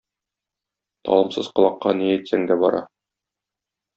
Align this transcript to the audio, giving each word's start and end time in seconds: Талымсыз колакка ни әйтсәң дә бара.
Талымсыз 1.09 1.51
колакка 1.59 1.93
ни 1.99 2.09
әйтсәң 2.15 2.49
дә 2.53 2.59
бара. 2.65 2.83